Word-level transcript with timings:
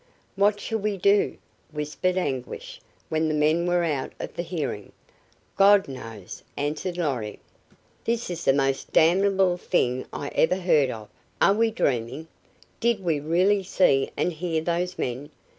"What 0.35 0.59
shall 0.59 0.79
we 0.79 0.97
do?" 0.97 1.37
whispered 1.71 2.17
Anguish 2.17 2.81
when 3.09 3.27
the 3.27 3.35
men 3.35 3.67
were 3.67 3.83
out 3.83 4.13
of 4.19 4.35
hearing. 4.35 4.93
"God 5.55 5.87
knows!" 5.87 6.41
answered 6.57 6.97
Lorry. 6.97 7.37
"This 8.03 8.31
is 8.31 8.43
the 8.43 8.51
most 8.51 8.91
damnable 8.91 9.57
thing 9.57 10.07
I 10.11 10.29
ever 10.29 10.55
heard 10.55 10.89
of. 10.89 11.07
Are 11.39 11.53
we 11.53 11.69
dreaming? 11.69 12.27
Did 12.79 13.03
we 13.03 13.19
really 13.19 13.61
see 13.61 14.09
and 14.17 14.33
hear 14.33 14.59
those 14.59 14.97
men?" 14.97 15.29